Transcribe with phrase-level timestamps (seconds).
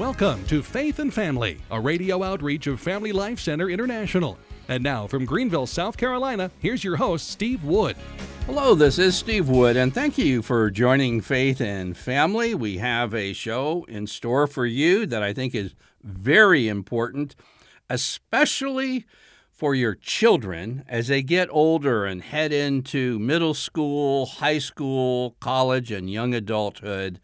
[0.00, 4.38] Welcome to Faith and Family, a radio outreach of Family Life Center International.
[4.66, 7.98] And now from Greenville, South Carolina, here's your host, Steve Wood.
[8.46, 12.54] Hello, this is Steve Wood, and thank you for joining Faith and Family.
[12.54, 17.36] We have a show in store for you that I think is very important,
[17.90, 19.04] especially
[19.52, 25.92] for your children as they get older and head into middle school, high school, college,
[25.92, 27.20] and young adulthood.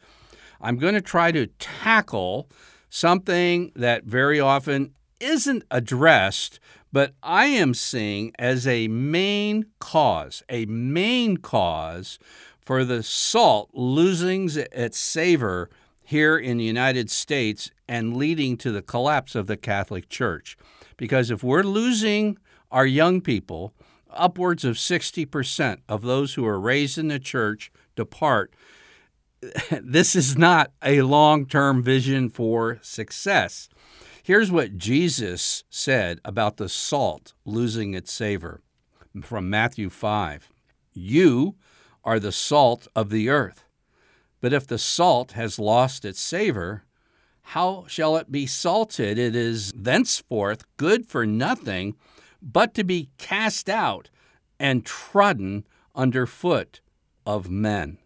[0.60, 2.48] I'm going to try to tackle
[2.96, 6.59] something that very often isn't addressed,
[6.91, 12.19] but I am seeing as a main cause, a main cause
[12.59, 15.69] for the salt losing its savor
[16.05, 20.56] here in the United States and leading to the collapse of the Catholic Church.
[20.97, 22.38] Because if we're losing
[22.70, 23.74] our young people,
[24.08, 28.55] upwards of 60% of those who are raised in the church depart.
[29.82, 33.69] This is not a long term vision for success.
[34.22, 38.61] Here's what Jesus said about the salt losing its savor
[39.22, 40.48] from Matthew 5.
[40.94, 41.55] You
[42.05, 43.64] are the salt of the earth.
[44.41, 46.84] But if the salt has lost its savor,
[47.50, 49.19] how shall it be salted?
[49.19, 51.94] It is thenceforth good for nothing
[52.42, 54.11] but to be cast out
[54.58, 56.80] and trodden under foot
[57.24, 57.98] of men.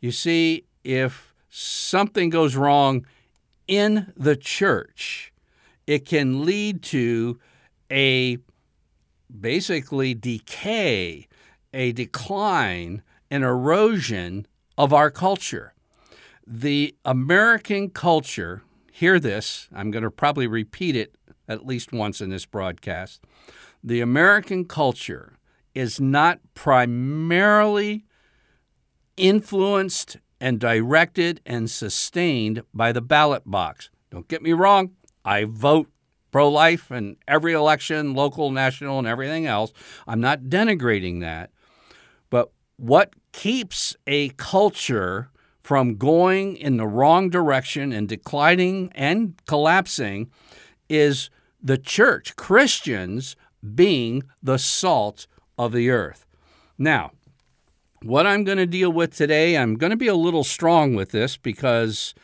[0.00, 3.06] You see, if something goes wrong
[3.66, 5.32] in the church,
[5.86, 7.38] it can lead to
[7.90, 8.38] a
[9.38, 11.28] basically decay,
[11.72, 15.74] a decline, an erosion of our culture
[16.50, 21.14] the American culture, hear this, I'm going to probably repeat it
[21.48, 23.22] at least once in this broadcast.
[23.84, 25.38] The American culture
[25.76, 28.04] is not primarily
[29.20, 33.90] influenced and directed and sustained by the ballot box.
[34.10, 34.92] Don't get me wrong,
[35.24, 35.88] I vote
[36.30, 39.72] pro life in every election, local, national, and everything else.
[40.06, 41.50] I'm not denigrating that.
[42.30, 45.30] But what keeps a culture
[45.62, 50.30] from going in the wrong direction and declining and collapsing
[50.88, 51.30] is
[51.62, 53.36] the church, Christians
[53.74, 55.26] being the salt
[55.58, 56.26] of the earth.
[56.78, 57.12] Now,
[58.02, 61.10] what I'm going to deal with today, I'm going to be a little strong with
[61.10, 62.14] this because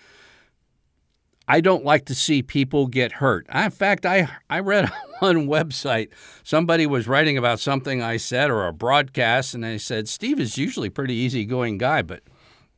[1.48, 3.46] I don't like to see people get hurt.
[3.54, 6.08] In fact, I, I read on website
[6.42, 10.58] somebody was writing about something I said or a broadcast, and they said, Steve is
[10.58, 12.22] usually a pretty easygoing guy, but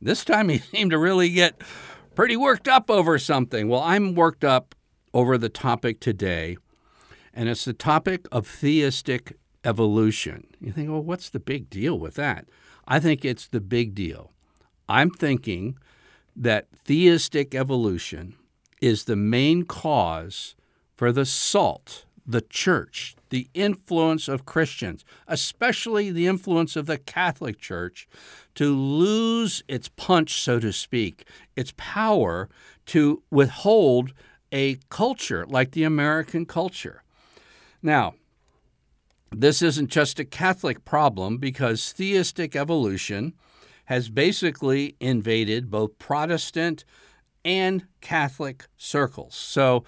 [0.01, 1.61] this time he seemed to really get
[2.15, 3.69] pretty worked up over something.
[3.69, 4.75] Well, I'm worked up
[5.13, 6.57] over the topic today,
[7.33, 10.47] and it's the topic of theistic evolution.
[10.59, 12.45] You think, well, what's the big deal with that?
[12.89, 14.31] I think it's the big deal.
[14.89, 15.77] I'm thinking
[16.35, 18.35] that theistic evolution
[18.81, 20.55] is the main cause
[20.95, 27.59] for the salt, the church, the influence of Christians, especially the influence of the Catholic
[27.59, 28.07] Church,
[28.55, 32.49] to lose its punch, so to speak, its power
[32.87, 34.13] to withhold
[34.51, 37.03] a culture like the American culture.
[37.83, 38.15] Now,
[39.31, 43.33] this isn't just a Catholic problem because theistic evolution
[43.85, 46.83] has basically invaded both Protestant
[47.45, 49.35] and Catholic circles.
[49.35, 49.83] So,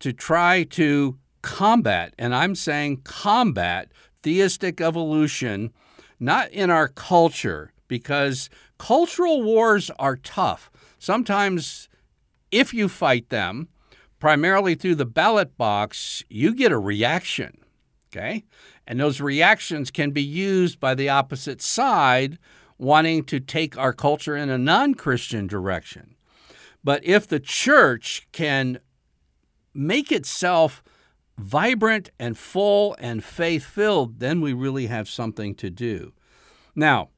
[0.00, 5.72] to try to combat, and I'm saying combat theistic evolution,
[6.18, 10.70] not in our culture, because cultural wars are tough.
[10.98, 11.88] Sometimes,
[12.50, 13.68] if you fight them,
[14.18, 17.58] primarily through the ballot box, you get a reaction.
[18.08, 18.44] Okay?
[18.86, 22.38] And those reactions can be used by the opposite side
[22.78, 26.14] wanting to take our culture in a non Christian direction.
[26.82, 28.78] But if the church can
[29.72, 30.82] make itself
[31.38, 36.12] vibrant and full and faith filled, then we really have something to do.
[36.76, 37.08] Now,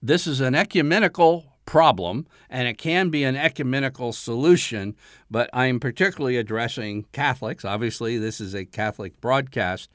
[0.00, 4.94] this is an ecumenical problem and it can be an ecumenical solution,
[5.30, 7.64] but I'm particularly addressing Catholics.
[7.64, 9.90] Obviously, this is a Catholic broadcast.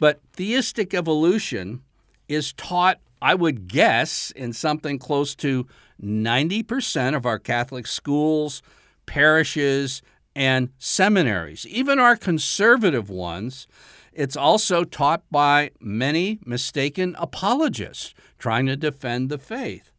[0.00, 1.82] But theistic evolution
[2.26, 5.66] is taught, I would guess, in something close to
[6.02, 8.62] 90% of our Catholic schools,
[9.06, 10.02] parishes,
[10.34, 13.66] and seminaries, even our conservative ones.
[14.12, 19.92] It's also taught by many mistaken apologists trying to defend the faith.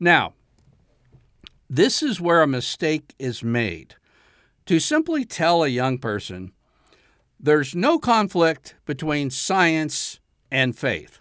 [0.00, 0.32] Now,
[1.68, 3.96] this is where a mistake is made.
[4.66, 6.52] To simply tell a young person,
[7.38, 11.20] there's no conflict between science and faith,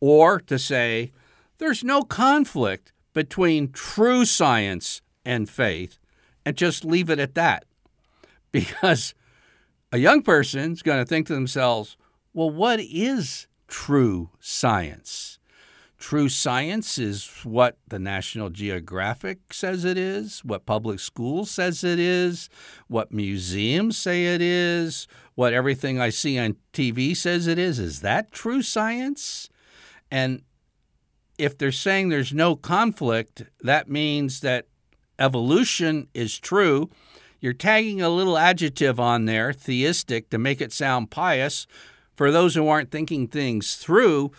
[0.00, 1.12] or to say,
[1.58, 5.98] there's no conflict between true science and faith,
[6.44, 7.64] and just leave it at that.
[8.52, 9.14] Because
[9.92, 11.98] a young person's going to think to themselves,
[12.32, 15.38] well, what is true science?
[15.98, 21.98] True science is what the National Geographic says it is, what public schools says it
[21.98, 22.50] is,
[22.86, 27.78] what museums say it is, what everything I see on TV says it is.
[27.78, 29.48] Is that true science?
[30.10, 30.42] And
[31.38, 34.66] if they're saying there's no conflict, that means that
[35.18, 36.90] evolution is true.
[37.40, 41.66] You're tagging a little adjective on there, theistic, to make it sound pious
[42.14, 44.32] for those who aren't thinking things through.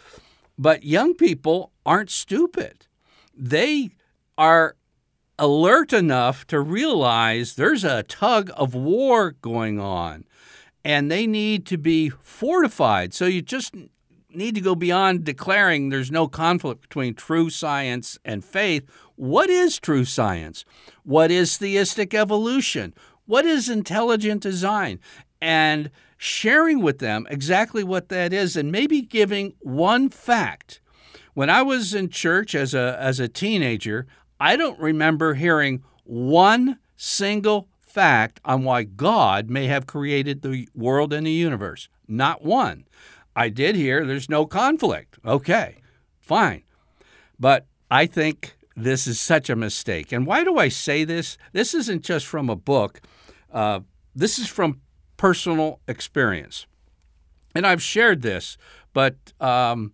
[0.58, 2.88] But young people aren't stupid.
[3.36, 3.92] They
[4.38, 4.76] are
[5.40, 10.26] alert enough to realize there's a tug of war going on
[10.84, 13.14] and they need to be fortified.
[13.14, 13.76] So you just
[14.30, 18.90] need to go beyond declaring there's no conflict between true science and faith.
[19.16, 20.66] What is true science?
[21.04, 22.94] What is theistic evolution?
[23.26, 25.00] What is intelligent design?
[25.42, 30.82] And sharing with them exactly what that is and maybe giving one fact.
[31.34, 34.08] When I was in church as a, as a teenager,
[34.40, 41.14] I don't remember hearing one single fact on why God may have created the world
[41.14, 41.90] and the universe.
[42.08, 42.86] Not one.
[43.36, 45.20] I did hear there's no conflict.
[45.26, 45.82] Okay,
[46.20, 46.64] fine.
[47.40, 50.12] But I think this is such a mistake.
[50.12, 51.38] And why do I say this?
[51.54, 53.02] This isn't just from a book,
[53.52, 53.82] uh,
[54.16, 54.82] this is from
[55.18, 56.66] personal experience.
[57.56, 58.58] And I've shared this,
[58.94, 59.94] but um,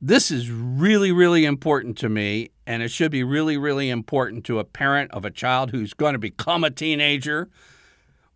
[0.00, 2.50] this is really, really important to me.
[2.66, 6.14] And it should be really, really important to a parent of a child who's going
[6.14, 7.48] to become a teenager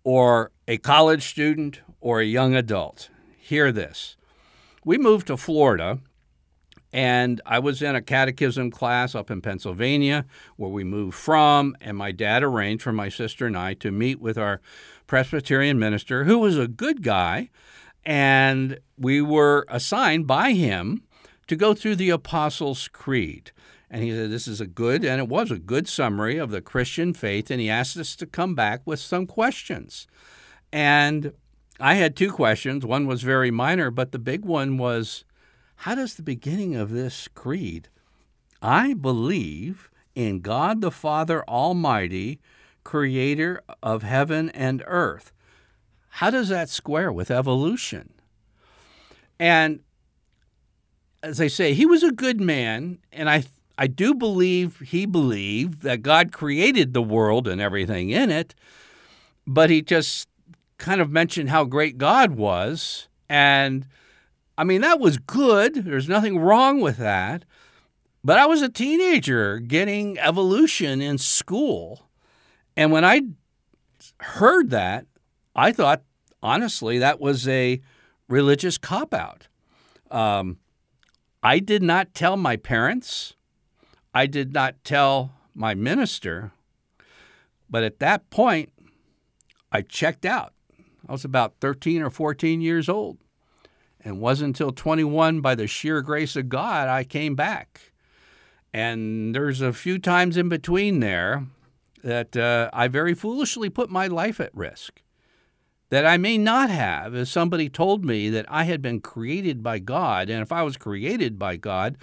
[0.05, 3.11] or a college student or a young adult.
[3.39, 4.17] Hear this
[4.85, 6.01] we moved to Florida,
[6.93, 11.97] and I was in a catechism class up in Pennsylvania where we moved from, and
[11.97, 14.61] my dad arranged for my sister and I to meet with our
[15.07, 17.51] Presbyterian minister, who was a good guy,
[18.05, 21.03] and we were assigned by him
[21.47, 23.53] to go through the Apostles' Creed.
[23.91, 26.63] And he said, This is a good, and it was a good summary of the
[26.63, 27.51] Christian faith.
[27.51, 30.07] And he asked us to come back with some questions.
[30.73, 31.33] And
[31.79, 32.87] I had two questions.
[32.87, 35.25] One was very minor, but the big one was
[35.83, 37.89] how does the beginning of this creed,
[38.63, 42.39] I believe in God the Father Almighty,
[42.85, 45.33] creator of heaven and earth,
[46.09, 48.13] how does that square with evolution?
[49.41, 49.81] And
[51.21, 53.43] as I say, he was a good man, and I
[53.77, 58.55] I do believe he believed that God created the world and everything in it,
[59.49, 60.29] but he just
[60.79, 63.09] kind of mentioned how great God was.
[63.29, 63.89] And
[64.63, 65.75] I mean, that was good.
[65.75, 67.45] There's nothing wrong with that.
[68.23, 72.09] But I was a teenager getting evolution in school.
[72.77, 73.23] And when I
[74.21, 75.07] heard that,
[75.57, 76.05] I thought,
[76.45, 77.81] honestly, that was a
[78.29, 79.49] religious cop out.
[80.13, 80.59] Um,
[81.43, 83.35] I did not tell my parents,
[84.15, 86.53] I did not tell my minister,
[87.69, 88.71] but at that point,
[89.73, 90.53] I checked out.
[91.09, 93.19] I was about 13 or 14 years old.
[94.05, 97.93] And wasn't until 21, by the sheer grace of God, I came back.
[98.73, 101.47] And there's a few times in between there
[102.03, 105.03] that uh, I very foolishly put my life at risk.
[105.91, 109.79] That I may not have, as somebody told me that I had been created by
[109.79, 110.31] God.
[110.31, 111.99] And if I was created by God,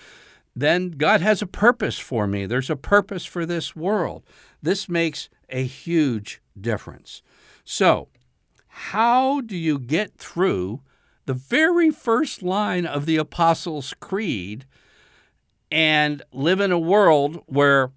[0.55, 2.45] then God has a purpose for me.
[2.45, 4.23] There's a purpose for this world.
[4.61, 7.23] This makes a huge difference.
[7.63, 8.09] So,
[8.67, 10.81] how do you get through
[11.29, 14.65] the very first line of the Apostles' Creed
[15.69, 17.91] and live in a world where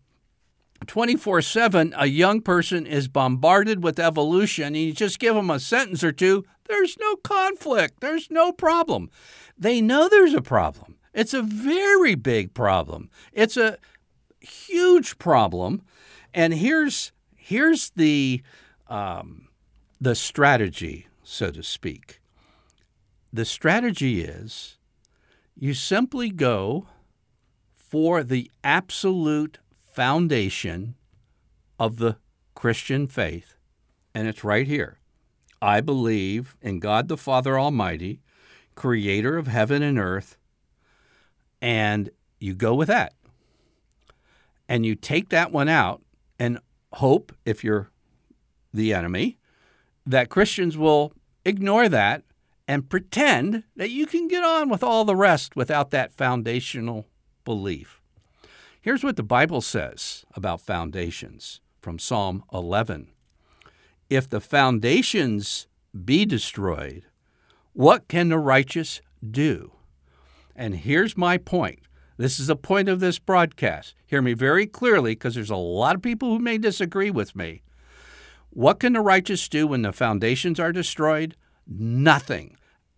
[0.86, 5.58] 24 7 a young person is bombarded with evolution and you just give them a
[5.58, 9.10] sentence or two, there's no conflict, there's no problem.
[9.56, 10.98] They know there's a problem.
[11.14, 13.08] It's a very big problem.
[13.32, 13.78] It's a
[14.40, 15.80] huge problem.
[16.34, 18.42] And here's here's the
[18.88, 19.48] um,
[19.98, 22.18] the strategy, so to speak.
[23.34, 24.76] The strategy is
[25.56, 26.88] you simply go
[27.72, 30.96] for the absolute foundation
[31.78, 32.18] of the
[32.54, 33.56] Christian faith,
[34.14, 34.98] and it's right here.
[35.62, 38.20] I believe in God the Father Almighty,
[38.74, 40.36] creator of heaven and earth,
[41.62, 43.14] and you go with that.
[44.68, 46.02] And you take that one out
[46.38, 46.58] and
[46.94, 47.90] hope, if you're
[48.74, 49.38] the enemy,
[50.04, 51.12] that Christians will
[51.44, 52.24] ignore that
[52.66, 57.06] and pretend that you can get on with all the rest without that foundational
[57.44, 58.00] belief.
[58.80, 63.08] Here's what the Bible says about foundations from Psalm 11.
[64.10, 65.66] If the foundations
[66.04, 67.04] be destroyed,
[67.72, 69.72] what can the righteous do?
[70.54, 71.80] And here's my point.
[72.16, 73.94] This is the point of this broadcast.
[74.06, 77.62] Hear me very clearly because there's a lot of people who may disagree with me.
[78.50, 81.36] What can the righteous do when the foundations are destroyed?
[81.66, 82.56] Nothing.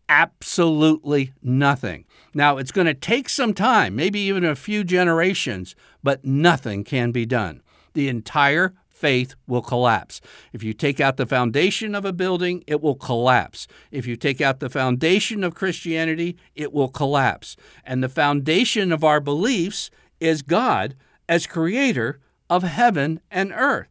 [0.08, 2.04] Absolutely nothing.
[2.34, 7.10] Now, it's going to take some time, maybe even a few generations, but nothing can
[7.10, 7.62] be done.
[7.94, 10.20] The entire faith will collapse.
[10.52, 13.66] If you take out the foundation of a building, it will collapse.
[13.90, 17.56] If you take out the foundation of Christianity, it will collapse.
[17.84, 19.90] And the foundation of our beliefs
[20.20, 20.94] is God
[21.28, 23.88] as creator of heaven and earth.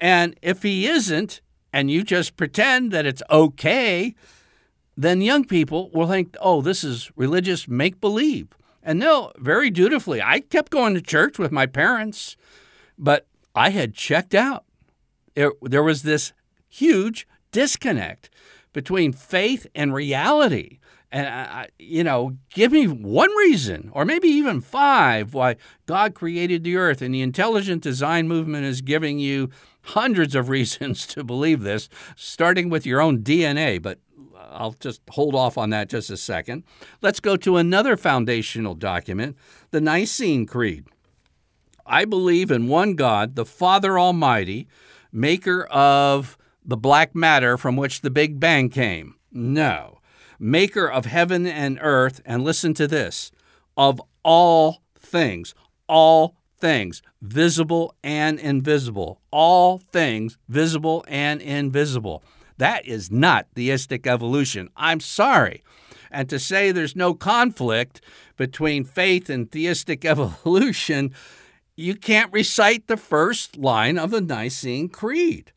[0.00, 1.40] And if he isn't,
[1.72, 4.14] and you just pretend that it's okay,
[4.96, 8.48] then young people will think, oh, this is religious make believe.
[8.82, 10.22] And they'll very dutifully.
[10.22, 12.36] I kept going to church with my parents,
[12.98, 14.64] but I had checked out.
[15.34, 16.32] There, there was this
[16.68, 18.30] huge disconnect
[18.72, 20.77] between faith and reality.
[21.10, 26.64] And, I, you know, give me one reason, or maybe even five, why God created
[26.64, 27.00] the earth.
[27.00, 29.48] And the intelligent design movement is giving you
[29.82, 33.80] hundreds of reasons to believe this, starting with your own DNA.
[33.80, 34.00] But
[34.50, 36.64] I'll just hold off on that just a second.
[37.00, 39.36] Let's go to another foundational document,
[39.70, 40.86] the Nicene Creed.
[41.86, 44.68] I believe in one God, the Father Almighty,
[45.10, 49.14] maker of the black matter from which the Big Bang came.
[49.32, 49.97] No.
[50.38, 53.30] Maker of heaven and earth, and listen to this,
[53.76, 55.54] of all things,
[55.88, 62.22] all things, visible and invisible, all things, visible and invisible.
[62.58, 64.68] That is not theistic evolution.
[64.76, 65.62] I'm sorry.
[66.10, 68.00] And to say there's no conflict
[68.36, 71.12] between faith and theistic evolution
[71.78, 75.52] you can't recite the first line of the Nicene Creed.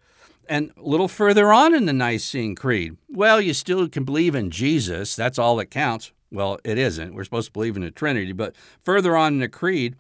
[0.51, 4.51] And a little further on in the Nicene Creed, well, you still can believe in
[4.51, 5.15] Jesus.
[5.15, 6.12] That's all that counts.
[6.29, 7.15] Well, it isn't.
[7.15, 8.34] We're supposed to believe in the Trinity.
[8.34, 8.53] But
[8.84, 9.96] further on in the Creed,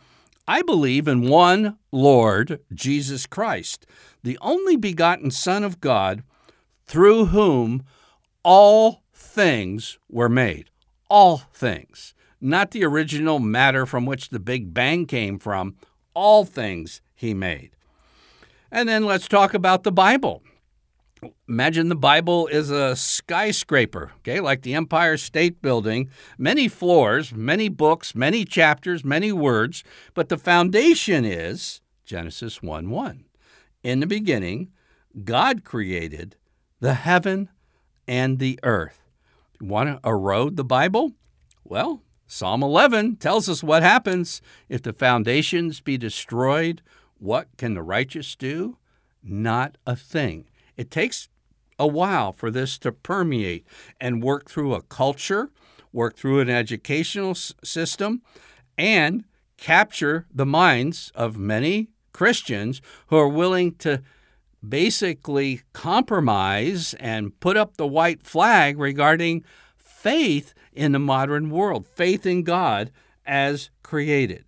[0.49, 3.85] I believe in one Lord, Jesus Christ,
[4.23, 6.21] the only begotten Son of God,
[6.85, 7.85] through whom
[8.43, 10.69] all things were made.
[11.09, 12.13] All things.
[12.41, 15.77] Not the original matter from which the Big Bang came from,
[16.13, 17.71] all things he made.
[18.71, 20.43] And then let's talk about the Bible.
[21.47, 27.69] Imagine the Bible is a skyscraper, okay, like the Empire State Building, many floors, many
[27.69, 29.83] books, many chapters, many words,
[30.15, 33.25] but the foundation is Genesis 1 1.
[33.83, 34.71] In the beginning,
[35.23, 36.37] God created
[36.79, 37.49] the heaven
[38.07, 39.01] and the earth.
[39.59, 41.11] Want to erode the Bible?
[41.63, 46.81] Well, Psalm 11 tells us what happens if the foundations be destroyed.
[47.21, 48.77] What can the righteous do?
[49.21, 50.45] Not a thing.
[50.75, 51.29] It takes
[51.77, 53.63] a while for this to permeate
[53.99, 55.51] and work through a culture,
[55.93, 58.23] work through an educational system,
[58.75, 59.25] and
[59.57, 64.01] capture the minds of many Christians who are willing to
[64.67, 69.45] basically compromise and put up the white flag regarding
[69.77, 72.89] faith in the modern world, faith in God
[73.27, 74.45] as created.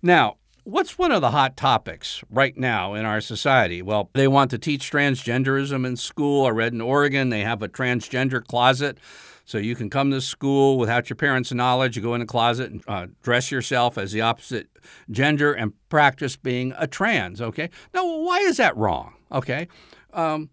[0.00, 0.38] Now,
[0.70, 3.82] what's one of the hot topics right now in our society?
[3.82, 6.46] Well, they want to teach transgenderism in school.
[6.46, 8.98] I read in Oregon they have a transgender closet.
[9.44, 11.96] So you can come to school without your parents' knowledge.
[11.96, 14.68] You go in a closet and uh, dress yourself as the opposite
[15.10, 17.42] gender and practice being a trans.
[17.42, 17.68] Okay.
[17.92, 19.14] Now, why is that wrong?
[19.32, 19.66] Okay.
[20.12, 20.50] Um,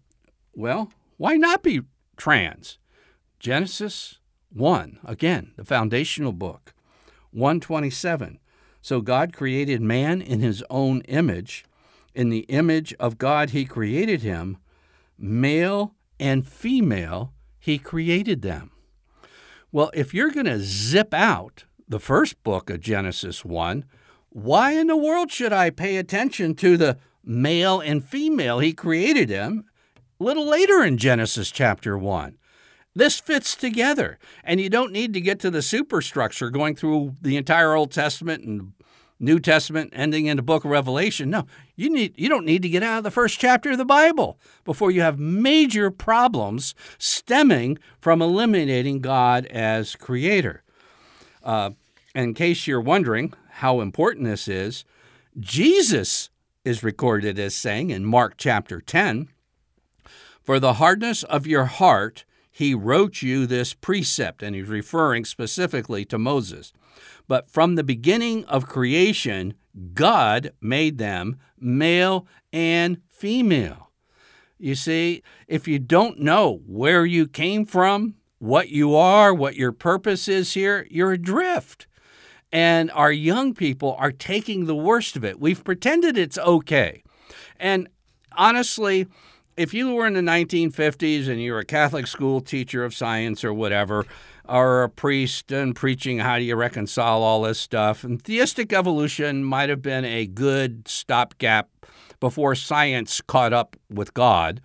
[0.52, 1.82] well, why not be
[2.16, 2.78] trans?
[3.38, 4.18] Genesis
[4.52, 6.74] 1, again, the foundational book,
[7.30, 8.40] 127.
[8.80, 11.64] So God created man in his own image.
[12.14, 14.58] In the image of God, he created him.
[15.18, 18.70] Male and female, he created them.
[19.70, 23.84] Well, if you're going to zip out the first book of Genesis 1,
[24.30, 29.28] why in the world should I pay attention to the male and female he created
[29.28, 29.64] them
[30.18, 32.37] a little later in Genesis chapter 1?
[32.98, 37.36] This fits together, and you don't need to get to the superstructure going through the
[37.36, 38.72] entire Old Testament and
[39.20, 41.30] New Testament ending in the book of Revelation.
[41.30, 43.84] No, you need you don't need to get out of the first chapter of the
[43.84, 50.64] Bible before you have major problems stemming from eliminating God as creator.
[51.44, 51.70] Uh,
[52.16, 54.84] in case you're wondering how important this is,
[55.38, 56.30] Jesus
[56.64, 59.28] is recorded as saying in Mark chapter 10,
[60.42, 62.24] For the hardness of your heart
[62.58, 66.72] he wrote you this precept, and he's referring specifically to Moses.
[67.28, 69.54] But from the beginning of creation,
[69.94, 73.92] God made them male and female.
[74.58, 79.70] You see, if you don't know where you came from, what you are, what your
[79.70, 81.86] purpose is here, you're adrift.
[82.50, 85.38] And our young people are taking the worst of it.
[85.38, 87.04] We've pretended it's okay.
[87.60, 87.88] And
[88.32, 89.06] honestly,
[89.58, 93.44] if you were in the 1950s and you were a Catholic school teacher of science
[93.44, 94.06] or whatever,
[94.48, 99.44] or a priest and preaching how do you reconcile all this stuff, and theistic evolution
[99.44, 101.68] might have been a good stopgap
[102.20, 104.60] before science caught up with God.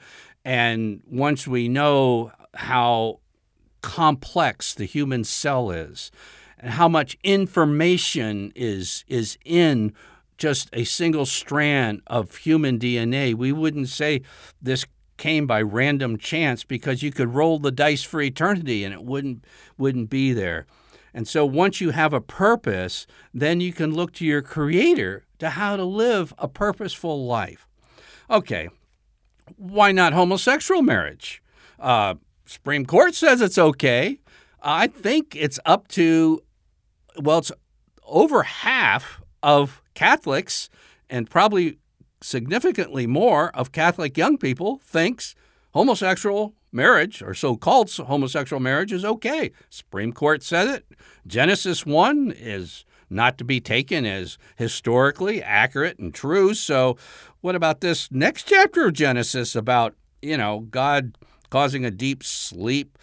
[0.46, 3.20] And once we know how
[3.82, 6.12] complex the human cell is,
[6.60, 9.92] and how much information is is in
[10.38, 14.22] just a single strand of human DNA, we wouldn't say
[14.62, 14.86] this
[15.18, 19.46] came by random chance because you could roll the dice for eternity and it wouldn't
[19.78, 20.66] wouldn't be there.
[21.14, 25.52] And so once you have a purpose, then you can look to your creator to
[25.52, 27.68] how to live a purposeful life.
[28.30, 28.70] Okay,
[29.58, 31.42] why not homosexual marriage?
[31.80, 34.20] Uh, Supreme Court says it's okay.
[34.62, 36.42] I think it's up to
[37.22, 37.52] well, it's
[38.04, 40.70] over half of Catholics
[41.10, 41.78] and probably
[42.22, 45.36] significantly more of Catholic young people thinks
[45.72, 49.52] homosexual marriage or so-called homosexual marriage is okay.
[49.70, 50.86] Supreme Court said it.
[51.28, 56.54] Genesis 1 is not to be taken as historically accurate and true.
[56.54, 56.98] So
[57.42, 61.18] what about this next chapter of Genesis about, you know, God
[61.50, 62.98] causing a deep sleep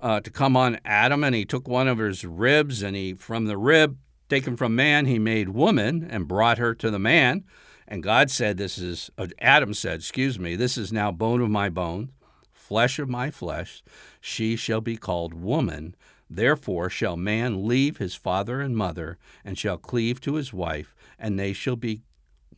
[0.00, 3.46] uh, to come on Adam, and he took one of his ribs, and he from
[3.46, 7.44] the rib taken from man, he made woman and brought her to the man.
[7.88, 11.50] And God said, "This is uh, Adam said, excuse me, this is now bone of
[11.50, 12.10] my bone,
[12.52, 13.82] flesh of my flesh.
[14.20, 15.94] She shall be called woman."
[16.28, 21.38] Therefore shall man leave his father and mother, and shall cleave to his wife, and
[21.38, 22.02] they shall be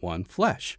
[0.01, 0.79] one flesh.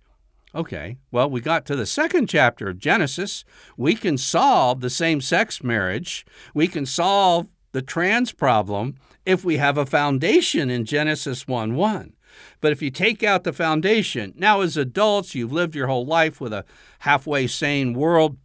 [0.55, 3.45] Okay, well, we got to the second chapter of Genesis.
[3.77, 6.25] We can solve the same sex marriage.
[6.55, 12.13] We can solve the trans problem if we have a foundation in Genesis 1 1.
[12.61, 16.39] But if you take out the foundation, now as adults, you've lived your whole life
[16.39, 16.65] with a
[16.99, 18.37] halfway sane world,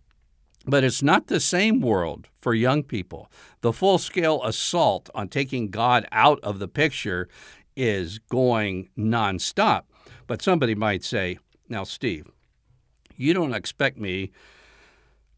[0.67, 3.31] but it's not the same world for young people.
[3.61, 7.29] The full scale assault on taking God out of the picture
[7.77, 9.83] is going nonstop.
[10.27, 12.31] But somebody might say, now, Steve,
[13.17, 14.33] you don't expect me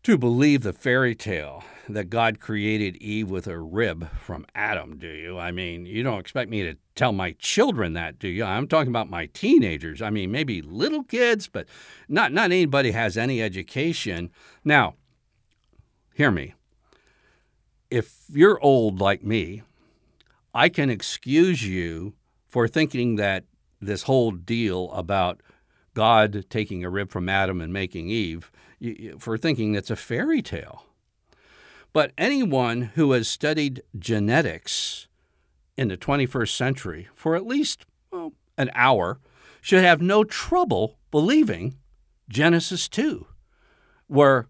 [0.02, 5.08] to believe the fairy tale that God created Eve with a rib from Adam, do
[5.08, 5.38] you?
[5.38, 8.44] I mean, you don't expect me to tell my children that, do you?
[8.44, 10.02] I'm talking about my teenagers.
[10.02, 11.66] I mean, maybe little kids, but
[12.08, 14.30] not not anybody has any education.
[14.64, 14.94] Now,
[16.14, 16.54] hear me.
[17.90, 19.62] If you're old like me,
[20.52, 22.14] I can excuse you
[22.48, 23.44] for thinking that
[23.80, 25.40] this whole deal about
[25.94, 28.50] God taking a rib from Adam and making Eve,
[29.18, 30.82] for thinking it's a fairy tale.
[31.92, 35.08] But anyone who has studied genetics
[35.76, 39.18] in the 21st century for at least well, an hour
[39.60, 41.76] should have no trouble believing
[42.28, 43.26] Genesis 2,
[44.06, 44.46] where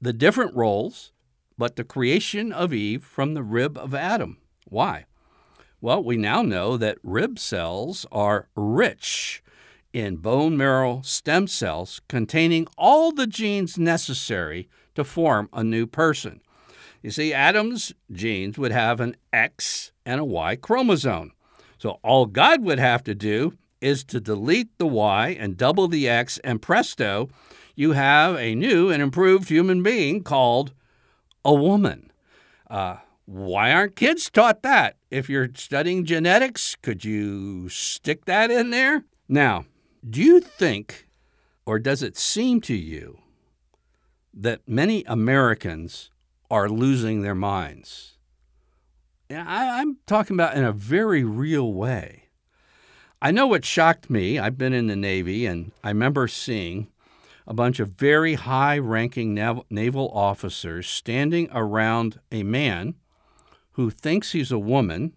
[0.00, 1.12] the different roles,
[1.56, 4.38] but the creation of Eve from the rib of Adam.
[4.66, 5.06] Why?
[5.80, 9.42] Well, we now know that rib cells are rich
[9.92, 16.40] in bone marrow stem cells containing all the genes necessary to form a new person.
[17.02, 21.32] You see, Adam's genes would have an X and a Y chromosome.
[21.78, 26.08] So all God would have to do is to delete the Y and double the
[26.08, 27.28] X, and presto,
[27.76, 30.72] you have a new and improved human being called
[31.44, 32.10] a woman.
[32.68, 34.96] Uh, why aren't kids taught that?
[35.10, 39.04] If you're studying genetics, could you stick that in there?
[39.28, 39.66] Now,
[40.08, 41.06] do you think,
[41.64, 43.18] or does it seem to you,
[44.34, 46.10] that many Americans
[46.50, 48.16] are losing their minds?
[49.30, 52.24] And I, am talking about in a very real way.
[53.20, 54.38] I know what shocked me.
[54.38, 56.88] I've been in the Navy, and I remember seeing
[57.46, 62.94] a bunch of very high ranking nav- naval officers standing around a man
[63.72, 65.14] who thinks he's a woman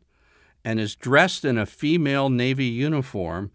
[0.63, 3.51] and is dressed in a female Navy uniform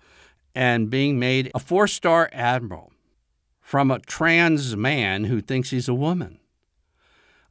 [0.55, 2.93] and being made a four star admiral
[3.61, 6.39] from a trans man who thinks he's a woman.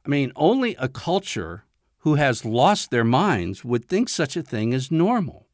[0.06, 1.64] I mean, only a culture
[1.98, 5.48] who has lost their minds would think such a thing is normal.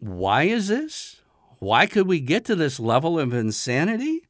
[0.00, 1.22] Why is this?
[1.60, 4.26] Why could we get to this level of insanity?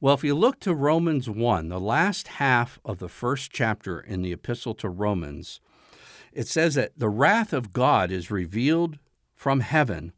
[0.00, 4.20] Well, if you look to Romans 1, the last half of the first chapter in
[4.20, 5.60] the epistle to Romans,
[6.30, 8.98] it says that the wrath of God is revealed
[9.34, 10.12] from heaven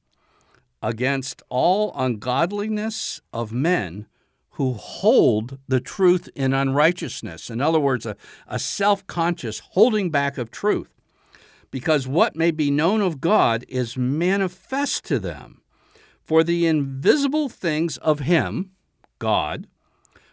[0.83, 4.07] against all ungodliness of men
[4.57, 7.51] who hold the truth in unrighteousness.
[7.51, 8.16] In other words, a,
[8.47, 10.88] a self conscious holding back of truth.
[11.71, 15.61] Because what may be known of God is manifest to them.
[16.23, 18.71] For the invisible things of Him,
[19.19, 19.66] God,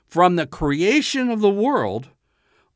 [0.07, 2.07] from the creation of the world,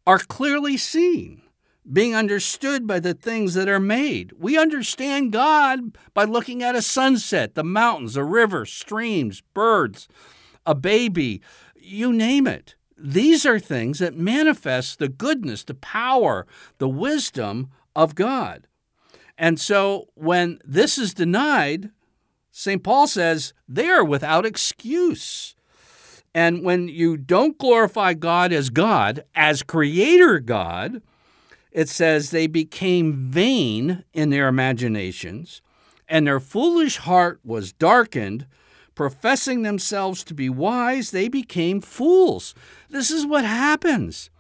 [0.06, 1.44] are clearly seen,
[1.90, 4.34] being understood by the things that are made.
[4.38, 10.10] We understand God by looking at a sunset, the mountains, a river, streams, birds,
[10.68, 11.42] a baby,
[11.76, 12.76] you name it.
[12.96, 16.46] These are things that manifest the goodness, the power,
[16.78, 18.68] the wisdom of God.
[19.38, 21.90] And so when this is denied,
[22.52, 22.84] St.
[22.84, 25.56] Paul says they are without excuse.
[26.34, 31.02] And when you don't glorify God as God, as creator God,
[31.72, 35.62] it says they became vain in their imaginations,
[36.10, 38.48] and their foolish heart was darkened.
[38.98, 42.56] Professing themselves to be wise, they became fools.
[42.90, 44.32] This is what happens.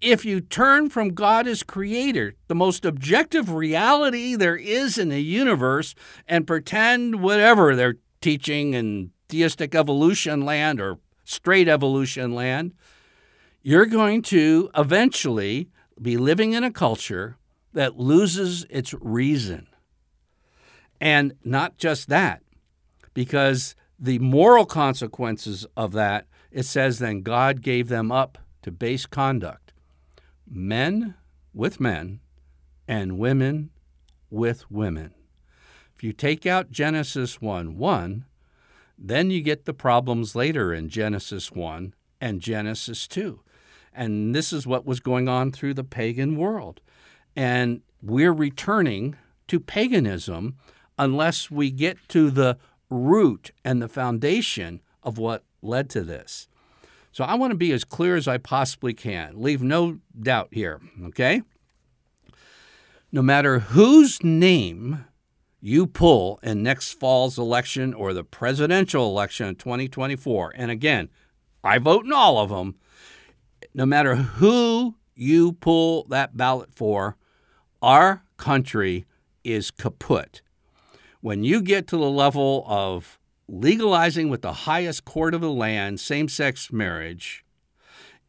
[0.00, 5.20] If you turn from God as creator, the most objective reality there is in the
[5.20, 5.94] universe,
[6.26, 12.72] and pretend whatever they're teaching in theistic evolution land or straight evolution land,
[13.60, 15.68] you're going to eventually
[16.00, 17.36] be living in a culture
[17.74, 19.66] that loses its reason.
[21.02, 22.42] And not just that,
[23.12, 29.04] because the moral consequences of that, it says, then God gave them up to base
[29.06, 29.72] conduct.
[30.50, 31.14] Men
[31.52, 32.20] with men
[32.88, 33.70] and women
[34.30, 35.14] with women.
[35.94, 38.24] If you take out Genesis 1 1,
[38.98, 43.40] then you get the problems later in Genesis 1 and Genesis 2.
[43.92, 46.80] And this is what was going on through the pagan world.
[47.36, 49.16] And we're returning
[49.48, 50.56] to paganism
[50.98, 52.58] unless we get to the
[52.90, 56.48] root and the foundation of what led to this.
[57.12, 59.40] So I want to be as clear as I possibly can.
[59.40, 61.42] Leave no doubt here, okay?
[63.10, 65.06] No matter whose name
[65.60, 71.08] you pull in next fall's election or the presidential election in 2024, and again,
[71.64, 72.76] I vote in all of them,
[73.74, 77.16] no matter who you pull that ballot for,
[77.82, 79.04] our country
[79.44, 80.42] is kaput.
[81.22, 86.00] When you get to the level of legalizing with the highest court of the land
[86.00, 87.44] same sex marriage,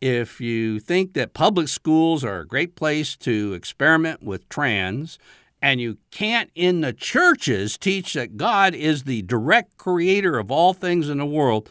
[0.02, 5.20] if you think that public schools are a great place to experiment with trans,
[5.62, 10.74] and you can't in the churches teach that God is the direct creator of all
[10.74, 11.70] things in the world,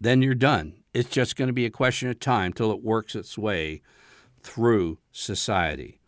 [0.00, 0.72] then you're done.
[0.92, 3.82] It's just going to be a question of time till it works its way
[4.42, 6.00] through society.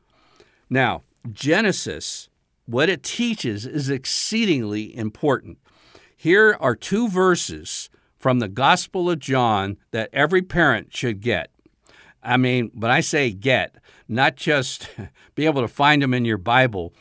[0.69, 2.29] Now, Genesis,
[2.67, 5.59] what it teaches is exceedingly important.
[6.17, 11.51] Here are two verses from the Gospel of John that every parent should get.
[12.23, 13.77] I mean, when I say get,
[14.09, 14.89] not just
[15.35, 16.95] be able to find them in your Bible,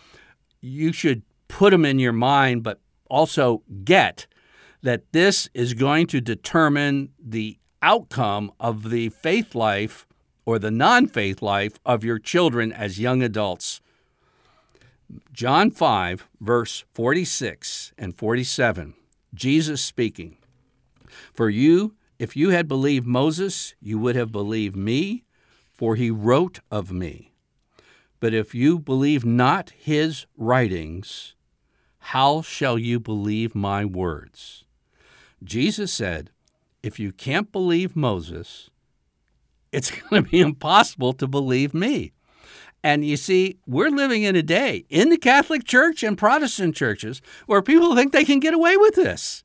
[0.61, 4.25] you should put them in your mind, but also get
[4.81, 10.07] that this is going to determine the outcome of the faith life
[10.45, 13.81] or the non faith life of your children as young adults.
[15.33, 18.93] John 5, verse 46 and 47,
[19.33, 20.37] Jesus speaking.
[21.33, 25.23] For you, if you had believed Moses, you would have believed me,
[25.73, 27.33] for he wrote of me.
[28.19, 31.33] But if you believe not his writings,
[31.97, 34.65] how shall you believe my words?
[35.43, 36.29] Jesus said,
[36.83, 38.69] if you can't believe Moses,
[39.71, 42.11] it's going to be impossible to believe me.
[42.83, 47.21] And you see, we're living in a day in the Catholic Church and Protestant churches
[47.45, 49.43] where people think they can get away with this.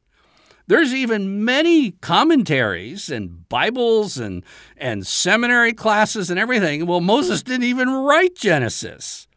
[0.68, 4.42] There's even many commentaries and Bibles and,
[4.77, 6.87] and seminary classes and everything.
[6.87, 9.29] Well, Moses didn't even write Genesis.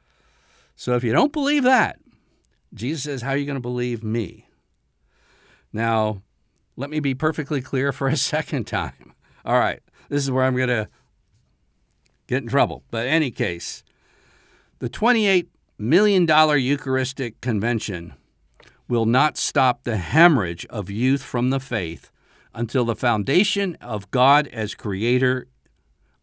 [0.75, 1.99] So if you don't believe that,
[2.73, 4.47] Jesus says, How are you going to believe me?
[5.71, 6.23] Now,
[6.75, 9.13] let me be perfectly clear for a second time.
[9.45, 10.89] All right, this is where I'm going to
[12.27, 12.83] get in trouble.
[12.89, 13.83] But in any case,
[14.80, 18.13] the $28 million Eucharistic Convention
[18.88, 22.12] will not stop the hemorrhage of youth from the faith
[22.54, 25.48] until the foundation of God as creator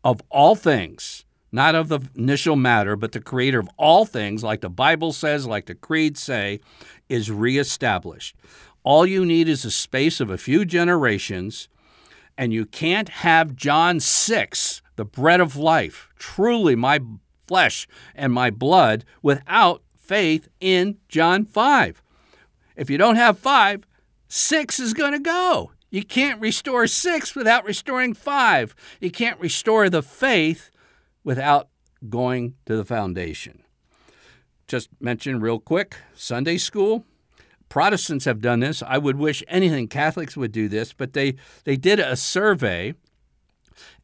[0.02, 4.62] of all things, not of the initial matter, but the creator of all things, like
[4.62, 6.60] the Bible says, like the creeds say,
[7.08, 8.34] is reestablished.
[8.82, 11.68] All you need is a space of a few generations,
[12.38, 17.00] and you can't have John 6, the bread of life, truly my
[17.46, 22.02] flesh and my blood, without faith in John 5.
[22.76, 23.86] if you don't have five,
[24.28, 25.72] six is going to go.
[25.90, 28.74] You can't restore six without restoring five.
[29.00, 30.70] You can't restore the faith
[31.24, 31.68] without
[32.08, 33.62] going to the foundation.
[34.68, 37.04] Just mention real quick Sunday school.
[37.68, 38.82] Protestants have done this.
[38.82, 42.94] I would wish anything Catholics would do this, but they, they did a survey,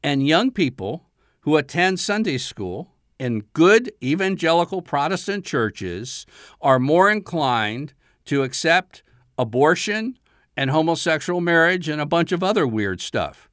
[0.02, 1.08] and young people
[1.40, 2.91] who attend Sunday school
[3.22, 6.26] in good evangelical Protestant churches
[6.60, 9.04] are more inclined to accept
[9.38, 10.18] abortion
[10.56, 13.48] and homosexual marriage and a bunch of other weird stuff.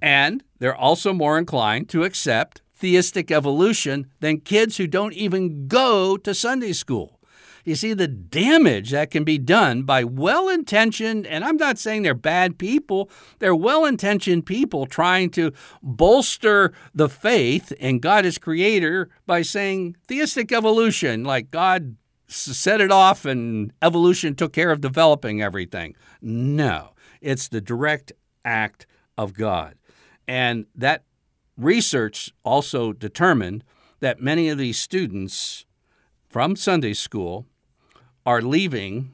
[0.00, 6.16] And they're also more inclined to accept theistic evolution than kids who don't even go
[6.18, 7.18] to Sunday school.
[7.64, 12.02] You see the damage that can be done by well intentioned, and I'm not saying
[12.02, 18.38] they're bad people, they're well intentioned people trying to bolster the faith in God as
[18.38, 21.96] creator by saying theistic evolution, like God
[22.26, 25.94] set it off and evolution took care of developing everything.
[26.20, 28.12] No, it's the direct
[28.44, 29.76] act of God.
[30.26, 31.04] And that
[31.56, 33.64] research also determined
[34.00, 35.64] that many of these students
[36.28, 37.46] from Sunday school
[38.24, 39.12] are leaving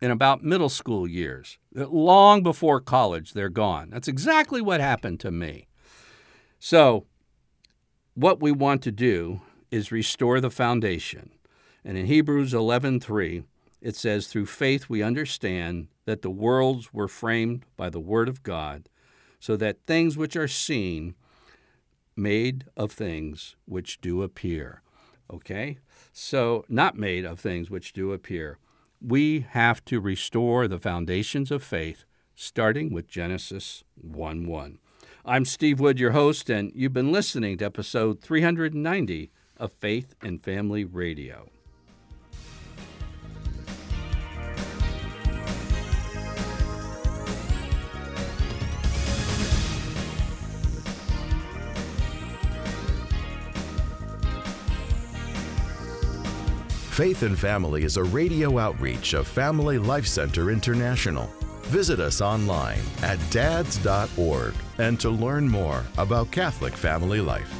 [0.00, 1.58] in about middle school years.
[1.74, 3.90] Long before college, they're gone.
[3.90, 5.68] That's exactly what happened to me.
[6.58, 7.06] So,
[8.14, 11.30] what we want to do is restore the foundation.
[11.84, 13.44] And in Hebrews 11:3,
[13.80, 18.42] it says, "Through faith we understand that the worlds were framed by the word of
[18.42, 18.88] God,
[19.38, 21.14] so that things which are seen
[22.14, 24.82] made of things which do appear."
[25.32, 25.78] Okay?
[26.12, 28.58] So, not made of things which do appear.
[29.00, 34.78] We have to restore the foundations of faith, starting with Genesis 1 1.
[35.24, 40.42] I'm Steve Wood, your host, and you've been listening to episode 390 of Faith and
[40.42, 41.50] Family Radio.
[57.00, 61.30] Faith and Family is a radio outreach of Family Life Center International.
[61.62, 67.59] Visit us online at dads.org and to learn more about Catholic family life.